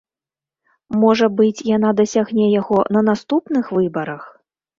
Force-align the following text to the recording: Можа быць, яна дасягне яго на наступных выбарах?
Можа 1.03 1.27
быць, 1.41 1.65
яна 1.75 1.91
дасягне 1.99 2.47
яго 2.61 2.79
на 2.97 3.05
наступных 3.11 3.71
выбарах? 3.79 4.23